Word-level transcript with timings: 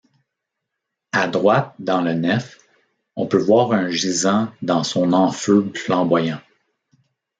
À 1.11 1.27
droite 1.27 1.75
dans 1.77 2.01
la 2.01 2.15
nef, 2.15 2.57
on 3.15 3.27
peut 3.27 3.37
voir 3.37 3.71
un 3.71 3.91
gisant 3.91 4.51
dans 4.63 4.83
son 4.83 5.13
enfeu 5.13 5.71
flamboyant. 5.75 6.41